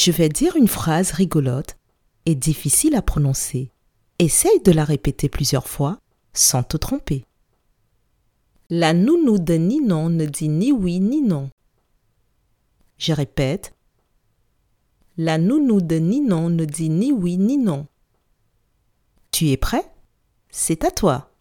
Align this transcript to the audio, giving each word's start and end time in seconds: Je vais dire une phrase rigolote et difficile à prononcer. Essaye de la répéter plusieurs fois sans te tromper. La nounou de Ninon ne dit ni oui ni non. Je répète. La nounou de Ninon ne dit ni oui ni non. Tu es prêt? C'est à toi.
Je 0.00 0.12
vais 0.12 0.28
dire 0.28 0.54
une 0.54 0.68
phrase 0.68 1.10
rigolote 1.10 1.76
et 2.24 2.36
difficile 2.36 2.94
à 2.94 3.02
prononcer. 3.02 3.72
Essaye 4.20 4.60
de 4.64 4.70
la 4.70 4.84
répéter 4.84 5.28
plusieurs 5.28 5.66
fois 5.66 5.98
sans 6.32 6.62
te 6.62 6.76
tromper. 6.76 7.24
La 8.70 8.92
nounou 8.92 9.40
de 9.40 9.54
Ninon 9.54 10.08
ne 10.08 10.24
dit 10.24 10.50
ni 10.50 10.70
oui 10.70 11.00
ni 11.00 11.20
non. 11.20 11.50
Je 12.98 13.12
répète. 13.12 13.74
La 15.16 15.36
nounou 15.36 15.80
de 15.80 15.96
Ninon 15.96 16.48
ne 16.48 16.64
dit 16.64 16.90
ni 16.90 17.10
oui 17.10 17.36
ni 17.36 17.58
non. 17.58 17.88
Tu 19.32 19.48
es 19.48 19.56
prêt? 19.56 19.90
C'est 20.48 20.84
à 20.84 20.92
toi. 20.92 21.34